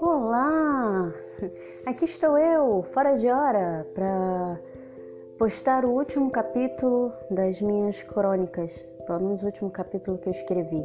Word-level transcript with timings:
Olá! 0.00 1.12
Aqui 1.84 2.06
estou 2.06 2.38
eu, 2.38 2.82
fora 2.94 3.16
de 3.16 3.28
hora, 3.28 3.86
para 3.94 4.58
postar 5.38 5.84
o 5.84 5.90
último 5.90 6.30
capítulo 6.30 7.12
das 7.30 7.60
minhas 7.60 8.02
crônicas, 8.02 8.72
pelo 9.06 9.20
menos 9.20 9.42
o 9.42 9.46
último 9.46 9.70
capítulo 9.70 10.16
que 10.16 10.30
eu 10.30 10.32
escrevi. 10.32 10.82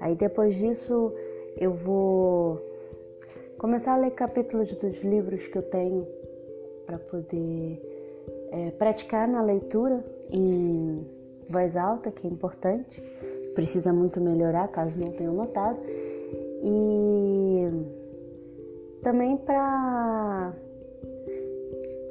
Aí 0.00 0.14
depois 0.14 0.54
disso 0.54 1.12
eu 1.58 1.72
vou 1.72 2.58
começar 3.58 3.94
a 3.94 3.98
ler 3.98 4.12
capítulos 4.12 4.72
dos 4.74 5.02
livros 5.02 5.46
que 5.46 5.58
eu 5.58 5.62
tenho 5.62 6.06
para 6.86 6.98
poder 6.98 7.82
é, 8.52 8.70
praticar 8.72 9.28
minha 9.28 9.42
leitura 9.42 10.02
em 10.30 11.06
voz 11.48 11.76
alta, 11.76 12.10
que 12.10 12.26
é 12.26 12.30
importante, 12.30 13.02
precisa 13.56 13.90
muito 13.92 14.20
melhorar, 14.20 14.68
caso 14.68 15.00
não 15.00 15.10
tenham 15.12 15.32
notado, 15.32 15.80
e 16.62 17.68
também 19.02 19.36
para 19.38 20.52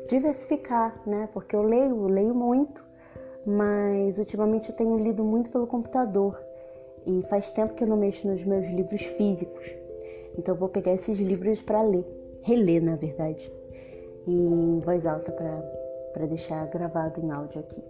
diversificar, 0.10 1.00
né? 1.06 1.30
Porque 1.32 1.56
eu 1.56 1.62
leio, 1.62 2.08
leio 2.08 2.34
muito, 2.34 2.84
mas 3.46 4.18
ultimamente 4.18 4.70
eu 4.70 4.76
tenho 4.76 4.98
lido 4.98 5.24
muito 5.24 5.52
pelo 5.52 5.68
computador 5.68 6.38
e 7.06 7.22
faz 7.30 7.52
tempo 7.52 7.76
que 7.76 7.84
eu 7.84 7.88
não 7.88 7.98
mexo 7.98 8.28
nos 8.28 8.44
meus 8.44 8.66
livros 8.66 9.04
físicos. 9.04 9.72
Então 10.38 10.56
eu 10.56 10.60
vou 10.60 10.68
pegar 10.68 10.94
esses 10.94 11.20
livros 11.20 11.62
para 11.62 11.82
ler, 11.84 12.06
reler 12.42 12.84
na 12.84 12.96
verdade, 12.96 13.52
em 14.28 14.80
voz 14.80 15.06
alta 15.06 15.32
para 15.32 16.26
deixar 16.26 16.66
gravado 16.68 17.22
em 17.22 17.32
áudio 17.32 17.60
aqui. 17.60 17.84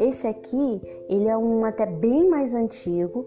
Esse 0.00 0.26
aqui, 0.26 0.80
ele 1.10 1.28
é 1.28 1.36
um 1.36 1.62
até 1.62 1.84
bem 1.84 2.26
mais 2.26 2.54
antigo 2.54 3.26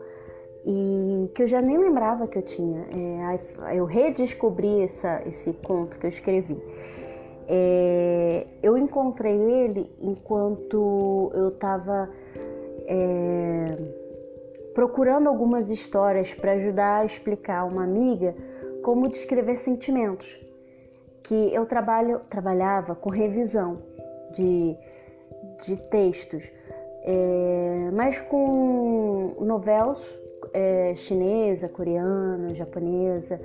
e 0.65 1.29
que 1.35 1.43
eu 1.43 1.47
já 1.47 1.61
nem 1.61 1.77
lembrava 1.77 2.27
que 2.27 2.39
eu 2.39 2.41
tinha. 2.41 2.87
É, 2.97 3.77
eu 3.77 3.85
redescobri 3.85 4.81
essa, 4.81 5.21
esse 5.27 5.53
conto 5.53 5.99
que 5.99 6.07
eu 6.07 6.09
escrevi. 6.09 6.57
É, 7.47 8.47
eu 8.63 8.75
encontrei 8.75 9.35
ele 9.35 9.87
enquanto 10.01 11.31
eu 11.35 11.49
estava 11.49 12.09
é, 12.87 13.65
procurando 14.73 15.27
algumas 15.27 15.69
histórias 15.69 16.33
para 16.33 16.53
ajudar 16.53 17.01
a 17.01 17.05
explicar 17.05 17.65
uma 17.65 17.83
amiga 17.83 18.33
como 18.81 19.07
descrever 19.07 19.57
sentimentos. 19.57 20.39
Que 21.21 21.53
eu 21.53 21.67
trabalho, 21.67 22.21
trabalhava 22.29 22.95
com 22.95 23.11
revisão 23.11 23.79
de, 24.33 24.75
de 25.65 25.77
textos, 25.77 26.51
é, 27.03 27.89
mas 27.91 28.19
com 28.21 29.35
novelas 29.39 30.23
é, 30.53 30.93
chinesa, 30.95 31.67
coreana, 31.67 32.53
japonesa. 32.53 33.39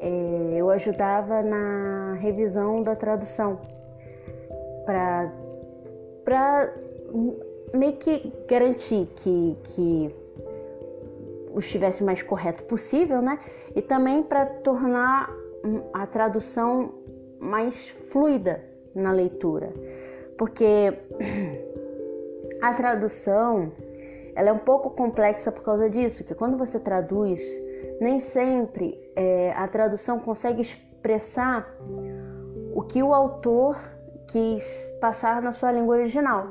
É, 0.00 0.54
eu 0.56 0.70
ajudava 0.70 1.42
na 1.42 2.14
revisão 2.14 2.82
da 2.82 2.96
tradução 2.96 3.60
para 4.84 6.72
meio 7.74 7.92
que 7.94 8.32
garantir 8.48 9.06
que, 9.16 9.56
que 9.62 10.14
estivesse 11.56 12.02
o 12.02 12.06
mais 12.06 12.22
correto 12.22 12.62
possível, 12.64 13.20
né? 13.20 13.38
E 13.74 13.82
também 13.82 14.22
para 14.22 14.46
tornar 14.46 15.30
a 15.92 16.06
tradução 16.06 16.94
mais 17.38 17.88
fluida 18.10 18.64
na 18.94 19.12
leitura, 19.12 19.72
porque 20.38 20.94
a 22.60 22.74
tradução 22.74 23.72
ela 24.34 24.50
é 24.50 24.52
um 24.52 24.58
pouco 24.58 24.90
complexa 24.90 25.50
por 25.50 25.62
causa 25.62 25.88
disso, 25.90 26.24
que 26.24 26.34
quando 26.34 26.56
você 26.56 26.78
traduz, 26.78 27.40
nem 28.00 28.18
sempre 28.18 28.98
é, 29.16 29.52
a 29.56 29.66
tradução 29.68 30.18
consegue 30.18 30.62
expressar 30.62 31.66
o 32.74 32.82
que 32.82 33.02
o 33.02 33.12
autor 33.12 33.76
quis 34.28 34.64
passar 35.00 35.42
na 35.42 35.52
sua 35.52 35.72
língua 35.72 35.96
original. 35.96 36.46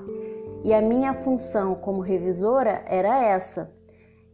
E 0.63 0.73
a 0.73 0.81
minha 0.81 1.13
função 1.13 1.75
como 1.75 2.01
revisora 2.01 2.83
era 2.85 3.23
essa, 3.23 3.71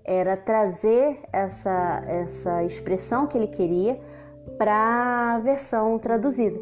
era 0.04 0.36
trazer 0.36 1.20
essa, 1.32 2.04
essa 2.08 2.64
expressão 2.64 3.28
que 3.28 3.38
ele 3.38 3.48
queria 3.48 4.00
para 4.58 5.36
a 5.36 5.40
versão 5.40 6.00
traduzida. 6.00 6.60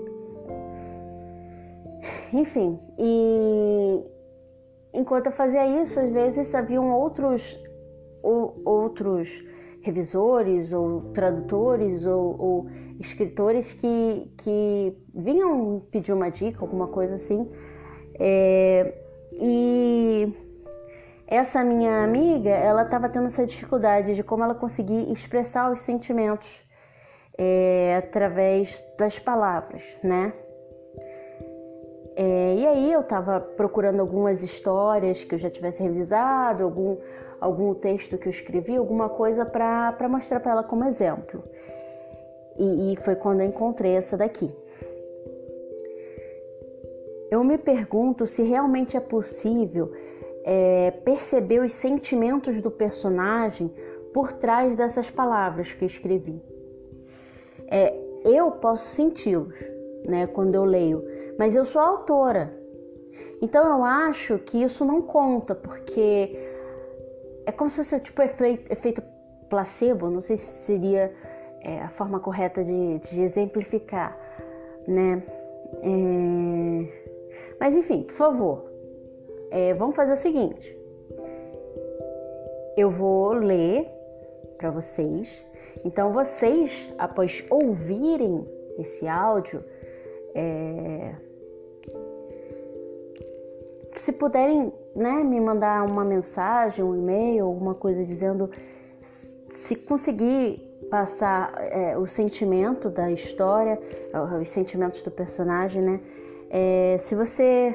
Enfim, 2.33 2.79
e 2.97 4.12
enquanto 4.93 5.27
eu 5.27 5.31
fazia 5.31 5.65
isso, 5.81 5.99
às 5.99 6.11
vezes 6.11 6.53
haviam 6.53 6.91
outros, 6.91 7.59
ou, 8.21 8.61
outros 8.63 9.43
revisores 9.81 10.71
ou 10.71 11.11
tradutores 11.13 12.05
ou, 12.05 12.41
ou 12.41 12.69
escritores 12.99 13.73
que, 13.73 14.31
que 14.37 14.97
vinham 15.13 15.81
pedir 15.91 16.13
uma 16.13 16.29
dica, 16.29 16.61
alguma 16.61 16.87
coisa 16.87 17.15
assim. 17.15 17.49
É, 18.19 18.93
e 19.33 20.33
essa 21.27 21.63
minha 21.63 22.03
amiga, 22.03 22.49
ela 22.49 22.83
estava 22.83 23.09
tendo 23.09 23.25
essa 23.25 23.45
dificuldade 23.45 24.15
de 24.15 24.23
como 24.23 24.43
ela 24.43 24.55
conseguir 24.55 25.11
expressar 25.11 25.71
os 25.71 25.81
sentimentos 25.81 26.47
é, 27.37 27.95
através 27.97 28.83
das 28.97 29.19
palavras, 29.19 29.83
né? 30.03 30.33
É, 32.15 32.55
e 32.55 32.65
aí 32.65 32.93
eu 32.93 33.01
estava 33.01 33.39
procurando 33.39 33.99
algumas 33.99 34.43
histórias 34.43 35.23
que 35.23 35.33
eu 35.33 35.39
já 35.39 35.49
tivesse 35.49 35.81
revisado, 35.81 36.63
algum, 36.63 36.97
algum 37.39 37.73
texto 37.73 38.17
que 38.17 38.27
eu 38.27 38.31
escrevi, 38.31 38.75
alguma 38.75 39.09
coisa 39.09 39.45
para 39.45 40.07
mostrar 40.07 40.39
para 40.39 40.51
ela 40.51 40.63
como 40.63 40.85
exemplo. 40.85 41.43
E, 42.57 42.93
e 42.93 42.95
foi 42.97 43.15
quando 43.15 43.41
eu 43.41 43.47
encontrei 43.47 43.95
essa 43.95 44.15
daqui. 44.15 44.55
Eu 47.31 47.43
me 47.43 47.57
pergunto 47.57 48.27
se 48.27 48.43
realmente 48.43 48.95
é 48.95 48.99
possível 48.99 49.91
é, 50.43 50.91
perceber 51.03 51.61
os 51.61 51.73
sentimentos 51.73 52.61
do 52.61 52.69
personagem 52.69 53.71
por 54.13 54.31
trás 54.33 54.75
dessas 54.75 55.09
palavras 55.09 55.73
que 55.73 55.83
eu 55.83 55.87
escrevi. 55.87 56.39
É, 57.67 57.91
eu 58.23 58.51
posso 58.51 58.85
senti-los, 58.85 59.59
né, 60.07 60.27
quando 60.27 60.53
eu 60.53 60.63
leio, 60.63 61.03
mas 61.37 61.55
eu 61.55 61.65
sou 61.65 61.81
autora. 61.81 62.53
Então 63.41 63.67
eu 63.67 63.83
acho 63.83 64.39
que 64.39 64.63
isso 64.63 64.85
não 64.85 65.01
conta, 65.01 65.53
porque 65.53 66.37
é 67.45 67.51
como 67.51 67.69
se 67.69 67.77
fosse 67.77 67.99
tipo 67.99 68.21
efeito 68.21 69.01
placebo, 69.49 70.09
não 70.09 70.21
sei 70.21 70.37
se 70.37 70.65
seria 70.65 71.13
é, 71.61 71.81
a 71.81 71.89
forma 71.89 72.19
correta 72.19 72.63
de, 72.63 72.99
de 72.99 73.21
exemplificar, 73.21 74.17
né? 74.87 75.21
É... 75.81 77.03
Mas 77.59 77.75
enfim, 77.75 78.03
por 78.03 78.15
favor, 78.15 78.71
é, 79.51 79.73
vamos 79.73 79.95
fazer 79.95 80.13
o 80.13 80.17
seguinte: 80.17 80.77
eu 82.75 82.89
vou 82.89 83.33
ler 83.33 83.87
para 84.57 84.71
vocês. 84.71 85.45
Então, 85.85 86.13
vocês, 86.13 86.93
após 86.97 87.43
ouvirem 87.49 88.47
esse 88.77 89.07
áudio, 89.07 89.63
é... 90.35 91.15
se 93.95 94.11
puderem 94.11 94.73
né, 94.95 95.23
me 95.23 95.39
mandar 95.39 95.89
uma 95.89 96.03
mensagem, 96.03 96.83
um 96.83 96.95
e-mail, 96.95 97.45
alguma 97.45 97.73
coisa 97.73 98.03
dizendo 98.03 98.49
se 99.67 99.75
conseguir 99.75 100.59
passar 100.89 101.53
é, 101.57 101.97
o 101.97 102.05
sentimento 102.05 102.89
da 102.89 103.11
história, 103.11 103.79
os 104.39 104.49
sentimentos 104.49 105.01
do 105.01 105.09
personagem, 105.09 105.81
né? 105.81 105.99
é, 106.53 106.97
se 106.99 107.15
você 107.15 107.73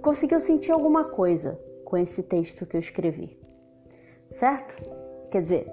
conseguiu 0.00 0.38
sentir 0.38 0.70
alguma 0.70 1.02
coisa 1.02 1.58
com 1.84 1.96
esse 1.96 2.22
texto 2.22 2.64
que 2.64 2.76
eu 2.76 2.80
escrevi, 2.80 3.36
certo? 4.30 4.76
Quer 5.32 5.42
dizer, 5.42 5.72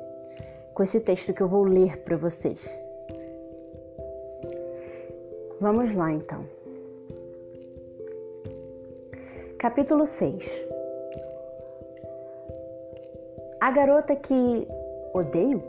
com 0.74 0.82
esse 0.82 1.00
texto 1.00 1.32
que 1.36 1.42
eu 1.42 1.48
vou 1.48 1.64
ler 1.64 1.98
para 1.98 2.18
vocês. 2.18 2.68
Vamos 5.60 5.96
lá 5.96 6.12
então. 6.12 6.46
Capítulo 9.58 10.06
6 10.06 10.46
A 13.62 13.72
garota 13.72 14.16
que 14.16 14.68
odeio? 15.14 15.64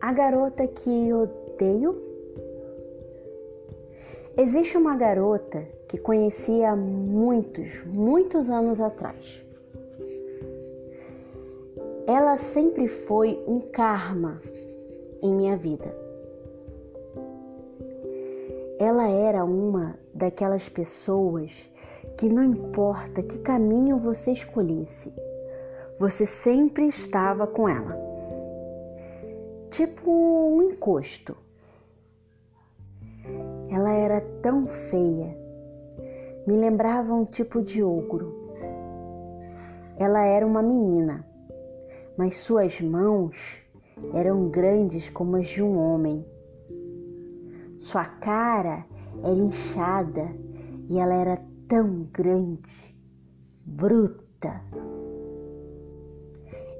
A 0.00 0.12
garota 0.12 0.66
que 0.66 1.12
odeio 1.12 2.12
Existe 4.36 4.78
uma 4.78 4.96
garota 4.96 5.62
que 5.86 5.98
conheci 5.98 6.64
há 6.64 6.74
muitos, 6.74 7.84
muitos 7.84 8.48
anos 8.48 8.80
atrás. 8.80 9.46
Ela 12.06 12.36
sempre 12.36 12.88
foi 12.88 13.38
um 13.46 13.60
karma 13.60 14.40
em 15.22 15.32
minha 15.32 15.56
vida. 15.56 15.94
Ela 18.78 19.08
era 19.08 19.44
uma 19.44 19.96
daquelas 20.12 20.68
pessoas 20.68 21.70
que 22.18 22.28
não 22.28 22.42
importa 22.42 23.22
que 23.22 23.38
caminho 23.38 23.96
você 23.96 24.32
escolhesse, 24.32 25.12
você 25.98 26.26
sempre 26.26 26.86
estava 26.88 27.46
com 27.46 27.68
ela. 27.68 27.96
Tipo 29.70 30.10
um 30.10 30.62
encosto. 30.62 31.36
Ela 33.70 33.92
era 33.92 34.20
tão 34.42 34.66
feia, 34.66 35.36
me 36.46 36.56
lembrava 36.56 37.14
um 37.14 37.24
tipo 37.24 37.62
de 37.62 37.82
ogro. 37.82 38.42
Ela 39.96 40.24
era 40.24 40.44
uma 40.44 40.60
menina, 40.60 41.24
mas 42.16 42.38
suas 42.38 42.80
mãos 42.80 43.61
eram 44.14 44.48
grandes 44.48 45.08
como 45.08 45.36
as 45.36 45.46
de 45.46 45.62
um 45.62 45.78
homem. 45.78 46.24
Sua 47.78 48.04
cara 48.04 48.84
era 49.22 49.32
inchada 49.32 50.28
e 50.88 50.98
ela 50.98 51.14
era 51.14 51.40
tão 51.68 52.06
grande, 52.12 52.96
bruta. 53.64 54.60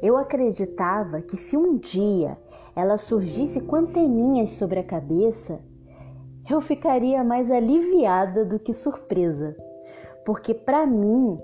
Eu 0.03 0.17
acreditava 0.17 1.23
que 1.23 1.37
se 1.37 1.57
um 1.57 1.77
dia 1.79 2.37
ela 2.75 2.97
surgisse 2.97 3.61
com 3.61 3.77
anteninhas 3.77 4.53
sobre 4.53 4.81
a 4.81 4.85
cabeça, 4.85 5.61
eu 6.51 6.61
ficaria 6.61 7.23
mais 7.23 7.51
aliviada 7.51 8.45
do 8.45 8.59
que 8.59 8.75
surpresa, 8.75 9.57
porque 10.25 10.53
para 10.53 10.87
mim 10.87 11.39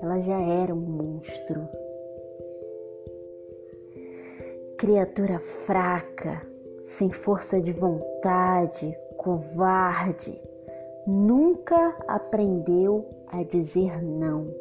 ela 0.00 0.20
já 0.20 0.40
era 0.40 0.74
um 0.74 0.80
monstro. 0.80 1.68
Criatura 4.78 5.40
fraca, 5.40 6.40
sem 6.84 7.10
força 7.10 7.60
de 7.60 7.72
vontade, 7.72 8.96
covarde, 9.16 10.40
nunca 11.04 11.96
aprendeu 12.06 13.04
a 13.26 13.42
dizer 13.42 14.00
não. 14.00 14.54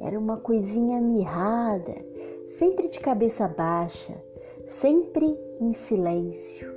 Era 0.00 0.18
uma 0.18 0.36
coisinha 0.36 1.00
mirrada, 1.00 1.94
sempre 2.58 2.88
de 2.88 2.98
cabeça 2.98 3.46
baixa, 3.46 4.14
sempre 4.66 5.38
em 5.60 5.72
silêncio. 5.72 6.76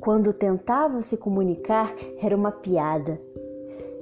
Quando 0.00 0.32
tentava 0.32 1.00
se 1.00 1.16
comunicar, 1.16 1.94
era 2.20 2.34
uma 2.34 2.50
piada. 2.50 3.20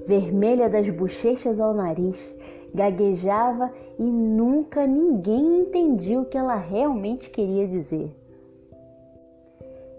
Vermelha 0.07 0.71
das 0.71 0.89
bochechas 0.89 1.61
ao 1.61 1.75
nariz, 1.75 2.35
gaguejava 2.75 3.73
e 3.99 4.03
nunca 4.03 4.87
ninguém 4.87 5.61
entendia 5.61 6.21
o 6.21 6.25
que 6.25 6.39
ela 6.39 6.57
realmente 6.57 7.31
queria 7.31 7.67
dizer. 7.67 8.11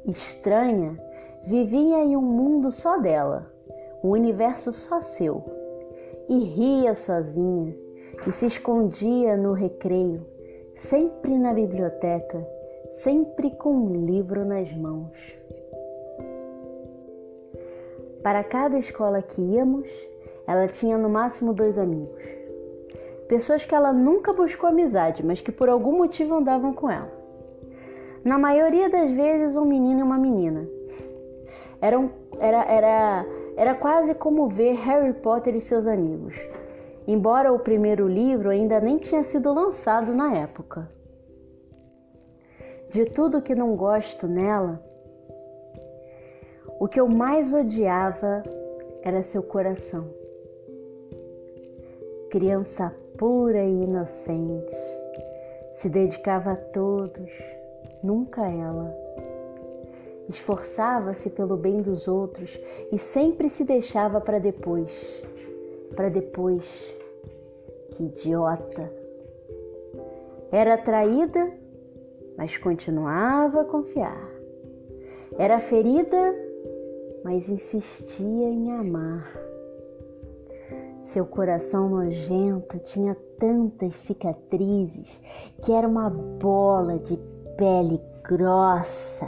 Estranha, 0.06 1.00
vivia 1.46 2.00
em 2.00 2.18
um 2.18 2.22
mundo 2.22 2.72
só 2.72 2.98
dela, 2.98 3.52
um 4.04 4.10
universo 4.10 4.74
só 4.74 5.00
seu, 5.00 5.44
e 6.28 6.38
ria 6.40 6.94
sozinha, 6.94 7.76
e 8.28 8.32
se 8.32 8.48
escondia 8.48 9.38
no 9.38 9.54
recreio, 9.54 10.26
sempre 10.76 11.38
na 11.38 11.54
biblioteca, 11.54 12.46
sempre 12.92 13.52
com 13.52 13.72
um 13.72 14.06
livro 14.06 14.44
nas 14.46 14.72
mãos. 14.74 15.12
Para 18.22 18.44
cada 18.44 18.78
escola 18.78 19.22
que 19.22 19.42
íamos, 19.42 19.90
ela 20.48 20.68
tinha 20.68 20.98
no 20.98 21.10
máximo 21.10 21.54
dois 21.54 21.78
amigos. 21.78 22.43
Pessoas 23.34 23.66
que 23.66 23.74
ela 23.74 23.92
nunca 23.92 24.32
buscou 24.32 24.70
amizade, 24.70 25.26
mas 25.26 25.42
que 25.42 25.52
por 25.52 25.68
algum 25.68 25.98
motivo 25.98 26.36
andavam 26.36 26.72
com 26.72 26.88
ela. 26.88 27.12
Na 28.24 28.38
maioria 28.38 28.92
das 28.92 29.10
vezes, 29.10 29.58
um 29.58 29.66
menino 29.66 30.02
e 30.02 30.04
uma 30.04 30.20
menina. 30.20 30.68
Era, 31.82 32.00
um, 32.00 32.12
era, 32.40 32.64
era, 32.66 33.26
era 33.58 33.74
quase 33.74 34.14
como 34.14 34.48
ver 34.48 34.74
Harry 34.74 35.14
Potter 35.14 35.56
e 35.56 35.62
seus 35.62 35.88
amigos 35.88 36.36
embora 37.08 37.52
o 37.52 37.60
primeiro 37.60 38.08
livro 38.08 38.50
ainda 38.50 38.80
nem 38.80 38.98
tinha 38.98 39.24
sido 39.24 39.52
lançado 39.52 40.14
na 40.14 40.34
época. 40.38 40.90
De 42.90 43.06
tudo 43.06 43.42
que 43.42 43.56
não 43.56 43.76
gosto 43.76 44.28
nela, 44.28 44.80
o 46.80 46.88
que 46.88 47.00
eu 47.00 47.10
mais 47.10 47.54
odiava 47.54 48.44
era 49.02 49.24
seu 49.24 49.44
coração. 49.44 50.08
Criança 52.30 52.96
pura 53.18 53.64
e 53.64 53.84
inocente, 53.84 54.76
se 55.76 55.90
dedicava 55.90 56.52
a 56.52 56.56
todos, 56.56 57.32
nunca 58.04 58.48
ela. 58.48 58.96
Esforçava-se 60.30 61.30
pelo 61.30 61.58
bem 61.58 61.82
dos 61.82 62.08
outros 62.08 62.60
e 62.92 62.98
sempre 62.98 63.50
se 63.50 63.64
deixava 63.64 64.22
para 64.22 64.40
depois 64.40 65.24
para 65.94 66.10
depois. 66.10 66.96
Que 67.92 68.04
idiota! 68.04 68.92
Era 70.52 70.78
traída, 70.78 71.52
mas 72.38 72.58
continuava 72.58 73.62
a 73.62 73.66
confiar. 73.66 74.30
Era 75.38 75.60
ferida, 75.60 76.36
mas 77.24 77.50
insistia 77.50 78.48
em 78.48 78.72
amar. 78.72 79.32
Seu 81.04 81.26
coração 81.26 81.90
nojento 81.90 82.80
tinha 82.80 83.16
tantas 83.38 83.94
cicatrizes 83.94 85.22
que 85.62 85.72
era 85.72 85.88
uma 85.88 86.10
bola 86.10 86.98
de 86.98 87.18
pele 87.58 88.02
grossa, 88.24 89.28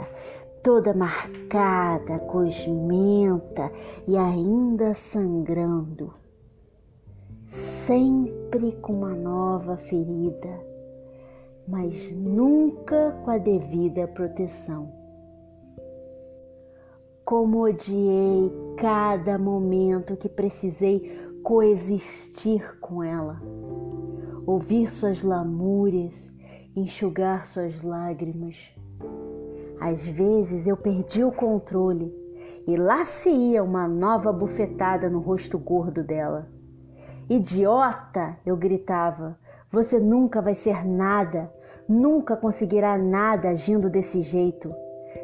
toda 0.62 0.94
marcada, 0.94 2.18
cosmenta 2.20 3.70
e 4.08 4.16
ainda 4.16 4.94
sangrando 4.94 6.12
sempre 7.86 8.72
com 8.72 8.94
uma 8.94 9.14
nova 9.14 9.76
ferida, 9.76 10.60
mas 11.68 12.10
nunca 12.12 13.12
com 13.24 13.30
a 13.30 13.38
devida 13.38 14.08
proteção. 14.08 14.90
Como 17.24 17.62
odiei 17.62 18.50
cada 18.76 19.38
momento 19.38 20.16
que 20.16 20.28
precisei 20.28 21.25
coexistir 21.46 22.76
com 22.80 23.04
ela, 23.04 23.40
ouvir 24.44 24.90
suas 24.90 25.22
lamúrias, 25.22 26.12
enxugar 26.74 27.46
suas 27.46 27.80
lágrimas. 27.82 28.56
Às 29.80 30.04
vezes 30.08 30.66
eu 30.66 30.76
perdi 30.76 31.22
o 31.22 31.30
controle 31.30 32.12
e 32.66 32.76
lá 32.76 33.04
se 33.04 33.28
ia 33.28 33.62
uma 33.62 33.86
nova 33.86 34.32
bufetada 34.32 35.08
no 35.08 35.20
rosto 35.20 35.56
gordo 35.56 36.02
dela. 36.02 36.48
Idiota! 37.30 38.36
eu 38.44 38.56
gritava. 38.56 39.38
Você 39.70 40.00
nunca 40.00 40.42
vai 40.42 40.54
ser 40.54 40.84
nada, 40.84 41.48
nunca 41.88 42.36
conseguirá 42.36 42.98
nada 42.98 43.50
agindo 43.50 43.88
desse 43.88 44.20
jeito. 44.20 44.74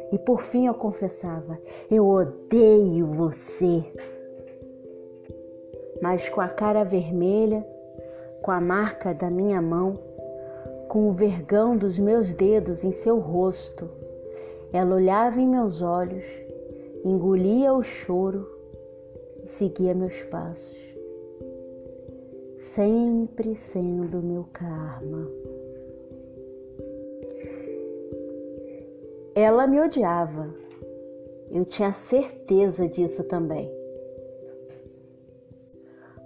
E 0.09 0.17
por 0.17 0.41
fim 0.41 0.67
eu 0.67 0.73
confessava: 0.73 1.59
Eu 1.91 2.07
odeio 2.07 3.07
você. 3.07 3.91
Mas 6.03 6.27
com 6.27 6.41
a 6.41 6.49
cara 6.49 6.83
vermelha, 6.83 7.65
com 8.41 8.51
a 8.51 8.59
marca 8.59 9.13
da 9.13 9.29
minha 9.29 9.61
mão, 9.61 9.97
com 10.89 11.07
o 11.07 11.13
vergão 11.13 11.77
dos 11.77 11.97
meus 11.97 12.33
dedos 12.33 12.83
em 12.83 12.91
seu 12.91 13.19
rosto, 13.19 13.89
ela 14.73 14.95
olhava 14.95 15.39
em 15.39 15.47
meus 15.47 15.81
olhos, 15.81 16.25
engolia 17.05 17.71
o 17.71 17.81
choro 17.81 18.45
e 19.45 19.47
seguia 19.47 19.93
meus 19.93 20.21
passos 20.23 20.83
sempre 22.73 23.55
sendo 23.55 24.21
meu 24.21 24.45
karma. 24.51 25.29
Ela 29.35 29.67
me 29.67 29.79
odiava. 29.79 30.53
Eu 31.51 31.63
tinha 31.65 31.93
certeza 31.93 32.87
disso 32.87 33.23
também. 33.25 33.82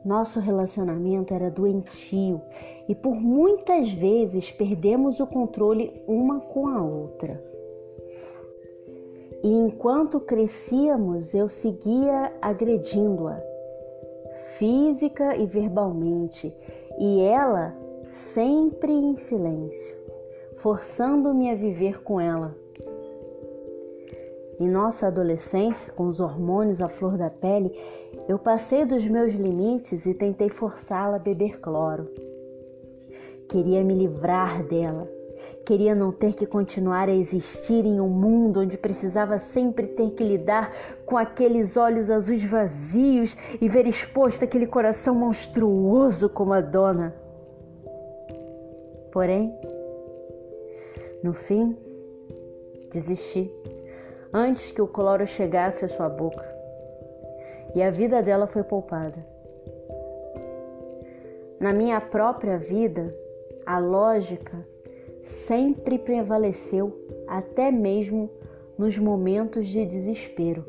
Nosso 0.08 0.40
relacionamento 0.40 1.34
era 1.34 1.52
doentio 1.52 2.42
e 2.88 2.96
por 2.96 3.20
muitas 3.20 3.92
vezes 3.92 4.50
perdemos 4.50 5.20
o 5.20 5.28
controle 5.28 6.02
uma 6.08 6.40
com 6.40 6.66
a 6.66 6.82
outra. 6.82 7.44
E 9.44 9.52
enquanto 9.52 10.22
crescíamos, 10.22 11.34
eu 11.34 11.50
seguia 11.50 12.32
agredindo-a 12.42 13.38
física 14.58 15.36
e 15.36 15.46
verbalmente, 15.46 16.56
e 16.98 17.20
ela 17.20 17.76
sempre 18.10 18.94
em 18.94 19.18
silêncio, 19.18 19.98
forçando-me 20.56 21.52
a 21.52 21.56
viver 21.56 22.02
com 22.02 22.18
ela. 22.18 22.56
Em 24.60 24.68
nossa 24.68 25.08
adolescência, 25.08 25.92
com 25.94 26.08
os 26.08 26.20
hormônios 26.20 26.82
à 26.82 26.88
flor 26.88 27.18
da 27.18 27.30
pele, 27.30 27.72
eu 28.28 28.40
passei 28.40 28.86
dos 28.86 29.08
meus 29.08 29.34
limites 29.34 30.06
e 30.06 30.14
tentei 30.14 30.50
forçá-la 30.50 31.18
a 31.18 31.20
beber 31.20 31.60
cloro. 31.60 32.10
Queria 33.48 33.84
me 33.84 33.94
livrar 33.94 34.64
dela, 34.64 35.08
Queria 35.68 35.94
não 35.94 36.14
ter 36.14 36.34
que 36.34 36.46
continuar 36.46 37.10
a 37.10 37.14
existir 37.14 37.86
em 37.86 38.00
um 38.00 38.08
mundo 38.08 38.62
onde 38.62 38.78
precisava 38.78 39.38
sempre 39.38 39.86
ter 39.86 40.12
que 40.12 40.24
lidar 40.24 40.74
com 41.06 41.18
aqueles 41.18 41.76
olhos 41.76 42.10
azuis 42.10 42.42
vazios 42.42 43.36
e 43.60 43.68
ver 43.68 43.86
exposto 43.86 44.46
aquele 44.46 44.66
coração 44.66 45.14
monstruoso 45.14 46.30
como 46.30 46.54
a 46.54 46.62
dona. 46.62 47.14
Porém, 49.12 49.54
no 51.22 51.34
fim, 51.34 51.76
desisti 52.90 53.52
antes 54.34 54.72
que 54.72 54.82
o 54.82 54.88
cloro 54.88 55.26
chegasse 55.26 55.86
à 55.86 55.88
sua 55.88 56.10
boca. 56.10 56.46
E 57.74 57.82
a 57.82 57.92
vida 57.92 58.22
dela 58.22 58.48
foi 58.48 58.64
poupada. 58.64 59.26
Na 61.60 61.74
minha 61.74 62.00
própria 62.00 62.58
vida, 62.58 63.14
a 63.66 63.80
lógica 63.80 64.66
sempre 65.24 65.98
prevaleceu, 65.98 66.94
até 67.28 67.72
mesmo 67.72 68.30
nos 68.78 68.98
momentos 68.98 69.68
de 69.68 69.86
desespero. 69.86 70.64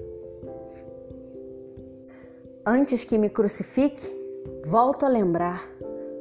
Antes 2.64 3.04
que 3.04 3.18
me 3.18 3.30
crucifique, 3.30 4.06
volto 4.64 5.04
a 5.04 5.08
lembrar: 5.08 5.70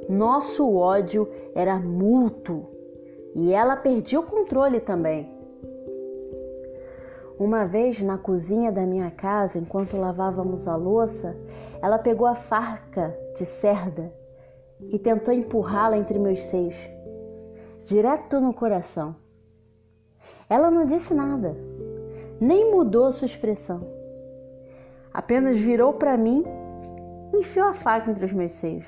nosso 0.09 0.75
ódio 0.75 1.29
era 1.55 1.77
mútuo 1.77 2.69
e 3.35 3.53
ela 3.53 3.75
perdia 3.75 4.19
o 4.19 4.23
controle 4.23 4.79
também. 4.79 5.36
Uma 7.39 7.65
vez 7.65 8.01
na 8.01 8.17
cozinha 8.17 8.71
da 8.71 8.81
minha 8.81 9.11
casa, 9.11 9.59
enquanto 9.59 9.95
lavávamos 9.95 10.67
a 10.67 10.75
louça, 10.75 11.37
ela 11.79 11.99
pegou 11.99 12.25
a 12.25 12.33
faca 12.33 13.15
de 13.35 13.45
cerda 13.45 14.11
e 14.81 14.97
tentou 14.97 15.31
empurrá-la 15.31 15.97
entre 15.97 16.17
meus 16.17 16.43
seios, 16.45 16.75
direto 17.85 18.39
no 18.39 18.51
coração. 18.51 19.15
Ela 20.49 20.71
não 20.71 20.83
disse 20.83 21.13
nada, 21.13 21.55
nem 22.41 22.71
mudou 22.71 23.11
sua 23.11 23.27
expressão. 23.27 23.81
Apenas 25.13 25.59
virou 25.59 25.93
para 25.93 26.17
mim 26.17 26.43
e 27.33 27.37
enfiou 27.37 27.67
a 27.67 27.73
faca 27.73 28.09
entre 28.09 28.25
os 28.25 28.33
meus 28.33 28.53
seios. 28.53 28.85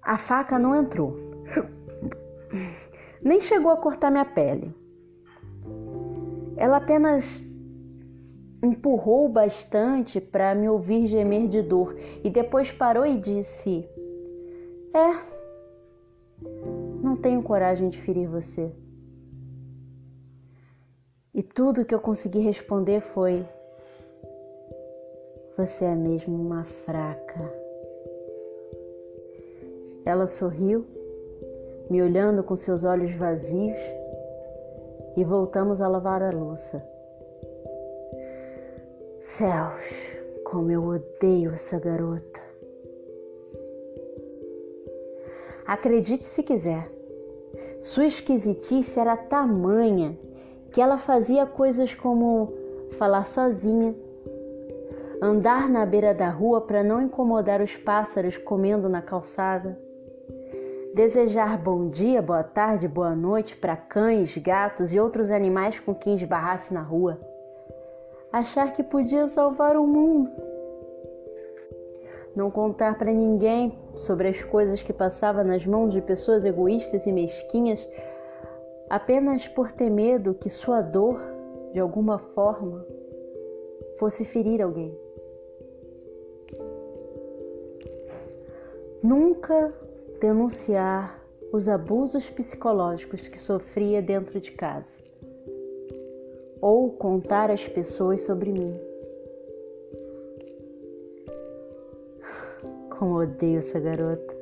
A 0.00 0.16
faca 0.16 0.56
não 0.56 0.72
entrou, 0.72 1.16
nem 3.20 3.40
chegou 3.40 3.72
a 3.72 3.76
cortar 3.76 4.08
minha 4.08 4.24
pele. 4.24 4.85
Ela 6.56 6.78
apenas 6.78 7.42
empurrou 8.62 9.28
bastante 9.28 10.20
para 10.20 10.54
me 10.54 10.68
ouvir 10.68 11.06
gemer 11.06 11.48
de 11.48 11.62
dor 11.62 11.96
e 12.24 12.30
depois 12.30 12.70
parou 12.72 13.04
e 13.04 13.18
disse: 13.18 13.88
É, 14.94 15.36
não 17.02 17.16
tenho 17.16 17.42
coragem 17.42 17.88
de 17.88 18.00
ferir 18.00 18.28
você. 18.28 18.72
E 21.34 21.42
tudo 21.42 21.84
que 21.84 21.94
eu 21.94 22.00
consegui 22.00 22.38
responder 22.38 23.00
foi: 23.00 23.46
Você 25.56 25.84
é 25.84 25.94
mesmo 25.94 26.34
uma 26.34 26.64
fraca. 26.64 27.52
Ela 30.04 30.26
sorriu, 30.26 30.86
me 31.90 32.00
olhando 32.00 32.42
com 32.42 32.56
seus 32.56 32.84
olhos 32.84 33.12
vazios, 33.12 33.76
e 35.16 35.24
voltamos 35.24 35.80
a 35.80 35.88
lavar 35.88 36.22
a 36.22 36.30
louça. 36.30 36.82
Céus, 39.18 40.16
como 40.44 40.70
eu 40.70 40.84
odeio 40.84 41.52
essa 41.52 41.78
garota. 41.78 42.40
Acredite 45.66 46.24
se 46.24 46.42
quiser, 46.42 46.88
sua 47.80 48.04
esquisitice 48.04 49.00
era 49.00 49.16
tamanha 49.16 50.16
que 50.70 50.80
ela 50.80 50.98
fazia 50.98 51.46
coisas 51.46 51.94
como 51.94 52.52
falar 52.92 53.26
sozinha, 53.26 53.94
andar 55.20 55.68
na 55.68 55.84
beira 55.84 56.14
da 56.14 56.28
rua 56.28 56.60
para 56.60 56.84
não 56.84 57.02
incomodar 57.02 57.60
os 57.60 57.74
pássaros 57.76 58.36
comendo 58.36 58.88
na 58.88 59.02
calçada, 59.02 59.78
desejar 60.96 61.58
bom 61.58 61.90
dia, 61.90 62.22
boa 62.22 62.42
tarde, 62.42 62.88
boa 62.88 63.14
noite 63.14 63.54
para 63.54 63.76
cães, 63.76 64.34
gatos 64.38 64.94
e 64.94 64.98
outros 64.98 65.30
animais 65.30 65.78
com 65.78 65.94
quem 65.94 66.14
esbarrasse 66.14 66.72
na 66.72 66.80
rua 66.80 67.20
achar 68.32 68.72
que 68.72 68.82
podia 68.82 69.28
salvar 69.28 69.76
o 69.76 69.86
mundo. 69.86 70.30
Não 72.34 72.50
contar 72.50 72.96
para 72.96 73.12
ninguém 73.12 73.78
sobre 73.94 74.28
as 74.28 74.42
coisas 74.42 74.82
que 74.82 74.92
passava 74.92 75.44
nas 75.44 75.66
mãos 75.66 75.92
de 75.92 76.00
pessoas 76.00 76.46
egoístas 76.46 77.06
e 77.06 77.12
mesquinhas, 77.12 77.86
apenas 78.88 79.46
por 79.46 79.72
ter 79.72 79.90
medo 79.90 80.32
que 80.32 80.48
sua 80.48 80.80
dor, 80.80 81.20
de 81.74 81.78
alguma 81.80 82.18
forma, 82.18 82.86
fosse 83.98 84.24
ferir 84.24 84.62
alguém. 84.62 84.98
Nunca 89.02 89.74
denunciar 90.20 91.22
os 91.52 91.68
abusos 91.68 92.28
psicológicos 92.30 93.28
que 93.28 93.38
sofria 93.38 94.02
dentro 94.02 94.40
de 94.40 94.50
casa 94.52 95.06
ou 96.60 96.90
contar 96.90 97.50
às 97.50 97.68
pessoas 97.68 98.22
sobre 98.22 98.50
mim. 98.50 98.78
Como 102.90 103.20
odeio 103.20 103.58
essa 103.58 103.78
garota. 103.78 104.34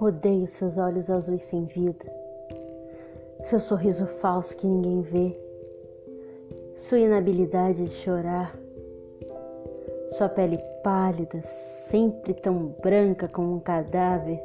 Odeio 0.00 0.46
seus 0.46 0.76
olhos 0.76 1.08
azuis 1.08 1.42
sem 1.42 1.64
vida, 1.66 2.04
seu 3.44 3.60
sorriso 3.60 4.06
falso 4.06 4.56
que 4.56 4.66
ninguém 4.66 5.00
vê, 5.02 5.38
sua 6.74 6.98
inabilidade 6.98 7.84
de 7.84 7.90
chorar, 7.90 8.58
sua 10.16 10.28
pele 10.28 10.58
pálida, 10.82 11.40
sempre 11.42 12.34
tão 12.34 12.74
branca 12.82 13.28
como 13.28 13.54
um 13.54 13.60
cadáver, 13.60 14.40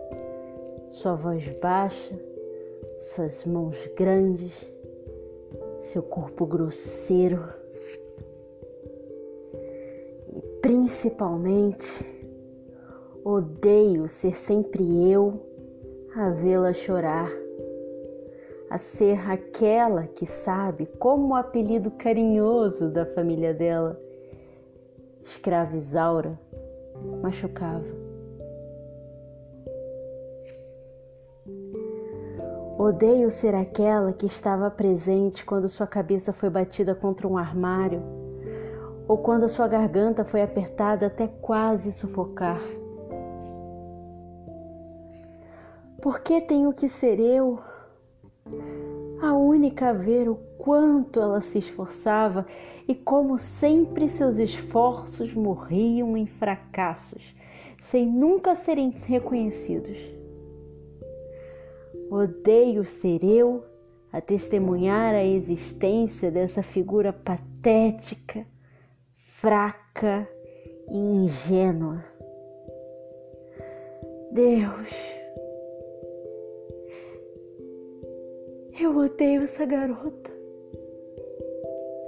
sua 0.91 1.15
voz 1.15 1.47
baixa 1.59 2.29
suas 2.99 3.45
mãos 3.45 3.77
grandes, 3.95 4.69
seu 5.81 6.03
corpo 6.03 6.45
grosseiro. 6.45 7.43
E 10.33 10.41
principalmente 10.61 12.05
odeio 13.23 14.07
ser 14.07 14.35
sempre 14.35 14.83
eu 15.11 15.45
a 16.15 16.29
vê-la 16.31 16.73
chorar, 16.73 17.31
a 18.69 18.77
ser 18.77 19.19
aquela 19.29 20.07
que 20.07 20.25
sabe 20.25 20.85
como 20.99 21.29
o 21.29 21.35
apelido 21.35 21.91
carinhoso 21.91 22.89
da 22.89 23.05
família 23.05 23.53
dela, 23.53 23.99
escrava 25.23 25.77
Isaura, 25.77 26.39
machucava. 27.21 27.85
Odeio 32.77 33.29
ser 33.29 33.53
aquela 33.53 34.13
que 34.13 34.25
estava 34.25 34.71
presente 34.71 35.45
quando 35.45 35.67
sua 35.67 35.85
cabeça 35.85 36.31
foi 36.31 36.49
batida 36.49 36.95
contra 36.95 37.27
um 37.27 37.37
armário 37.37 38.01
ou 39.05 39.17
quando 39.17 39.49
sua 39.49 39.67
garganta 39.67 40.23
foi 40.23 40.41
apertada 40.41 41.07
até 41.07 41.27
quase 41.27 41.91
sufocar. 41.91 42.61
Por 46.01 46.21
que 46.21 46.39
tenho 46.39 46.71
que 46.71 46.87
ser 46.87 47.19
eu 47.19 47.59
a 49.21 49.33
única 49.33 49.89
a 49.89 49.93
ver 49.93 50.29
o 50.29 50.35
quanto 50.69 51.19
ela 51.19 51.41
se 51.41 51.57
esforçava 51.57 52.45
e 52.87 52.93
como 52.93 53.39
sempre 53.39 54.07
seus 54.07 54.37
esforços 54.37 55.33
morriam 55.33 56.15
em 56.15 56.27
fracassos, 56.27 57.35
sem 57.79 58.05
nunca 58.05 58.53
serem 58.53 58.91
reconhecidos? 58.91 59.97
Odeio 62.11 62.83
ser 62.83 63.23
eu 63.23 63.65
a 64.13 64.21
testemunhar 64.21 65.15
a 65.15 65.25
existência 65.25 66.29
dessa 66.29 66.61
figura 66.61 67.11
patética, 67.11 68.45
fraca 69.17 70.29
e 70.87 70.97
ingênua. 70.99 72.05
Deus, 74.31 74.93
eu 78.79 78.95
odeio 78.95 79.41
essa 79.41 79.65
garota. 79.65 80.38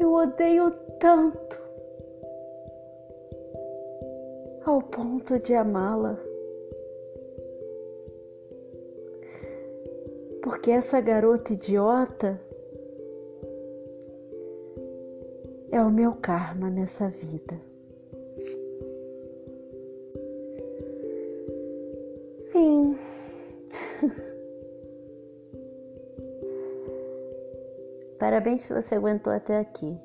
Eu 0.01 0.13
odeio 0.13 0.71
tanto 0.99 1.61
ao 4.65 4.81
ponto 4.81 5.39
de 5.39 5.53
amá-la. 5.53 6.17
porque 10.41 10.71
essa 10.71 10.99
garota 10.99 11.53
idiota 11.53 12.39
é 15.71 15.81
o 15.81 15.89
meu 15.89 16.13
karma 16.13 16.69
nessa 16.69 17.07
vida. 17.07 17.70
Parabéns 28.31 28.61
se 28.61 28.71
você 28.73 28.95
aguentou 28.95 29.33
até 29.33 29.57
aqui. 29.57 29.99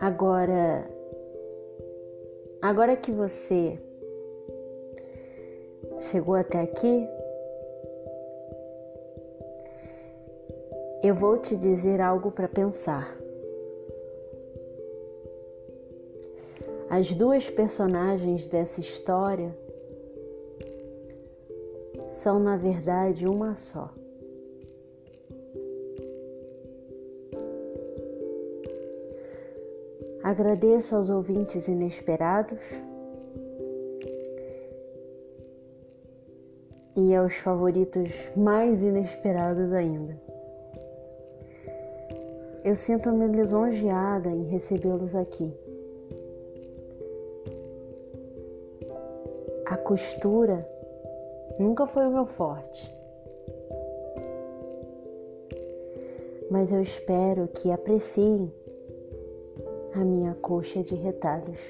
Agora, 0.00 0.84
agora 2.60 2.96
que 2.96 3.12
você 3.12 3.78
chegou 6.10 6.34
até 6.34 6.62
aqui, 6.62 7.08
eu 11.04 11.14
vou 11.14 11.38
te 11.38 11.56
dizer 11.56 12.00
algo 12.00 12.32
para 12.32 12.48
pensar. 12.48 13.16
As 16.90 17.14
duas 17.14 17.48
personagens 17.48 18.48
dessa 18.48 18.80
história 18.80 19.56
são, 22.20 22.38
na 22.38 22.54
verdade, 22.54 23.26
uma 23.26 23.54
só. 23.54 23.88
Agradeço 30.22 30.94
aos 30.94 31.08
ouvintes 31.08 31.66
inesperados 31.66 32.60
e 36.94 37.14
aos 37.14 37.34
favoritos 37.36 38.10
mais 38.36 38.82
inesperados 38.82 39.72
ainda. 39.72 40.20
Eu 42.62 42.76
sinto-me 42.76 43.28
lisonjeada 43.28 44.28
em 44.28 44.44
recebê-los 44.44 45.14
aqui. 45.14 45.50
A 49.64 49.78
costura 49.78 50.68
nunca 51.60 51.86
foi 51.86 52.06
o 52.06 52.10
meu 52.10 52.26
forte. 52.26 52.92
Mas 56.50 56.72
eu 56.72 56.80
espero 56.80 57.46
que 57.48 57.70
apreciem 57.70 58.50
a 59.94 59.98
minha 59.98 60.34
coxa 60.34 60.82
de 60.82 60.94
retalhos. 60.94 61.60